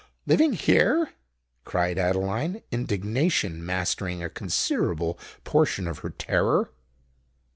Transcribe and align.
"Living 0.25 0.53
here!" 0.53 1.11
cried 1.63 1.99
Adeline, 1.99 2.63
indignation 2.71 3.63
mastering 3.63 4.23
a 4.23 4.31
considerable 4.31 5.19
portion 5.43 5.87
of 5.87 5.99
her 5.99 6.09
terror. 6.09 6.71